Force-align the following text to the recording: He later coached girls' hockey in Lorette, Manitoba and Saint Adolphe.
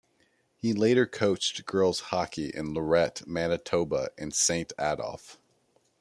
He 0.55 0.73
later 0.73 1.05
coached 1.05 1.63
girls' 1.67 1.99
hockey 2.09 2.49
in 2.49 2.73
Lorette, 2.73 3.27
Manitoba 3.27 4.09
and 4.17 4.33
Saint 4.33 4.73
Adolphe. 4.79 5.37